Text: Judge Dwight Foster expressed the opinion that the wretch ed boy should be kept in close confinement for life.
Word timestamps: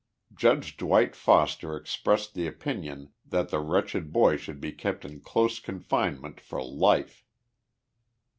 Judge 0.33 0.77
Dwight 0.77 1.15
Foster 1.15 1.77
expressed 1.77 2.33
the 2.33 2.47
opinion 2.47 3.11
that 3.23 3.49
the 3.49 3.59
wretch 3.59 3.93
ed 3.95 4.11
boy 4.11 4.35
should 4.35 4.59
be 4.59 4.71
kept 4.71 5.05
in 5.05 5.19
close 5.21 5.59
confinement 5.59 6.39
for 6.41 6.59
life. 6.59 7.23